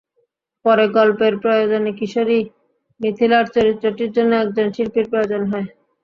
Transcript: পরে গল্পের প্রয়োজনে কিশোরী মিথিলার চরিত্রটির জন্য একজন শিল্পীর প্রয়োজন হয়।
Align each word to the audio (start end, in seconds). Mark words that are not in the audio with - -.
পরে 0.65 0.85
গল্পের 0.97 1.33
প্রয়োজনে 1.43 1.91
কিশোরী 1.99 2.39
মিথিলার 2.99 3.45
চরিত্রটির 3.55 4.11
জন্য 4.13 4.31
একজন 4.37 4.67
শিল্পীর 4.75 5.05
প্রয়োজন 5.11 5.41
হয়। 5.51 5.67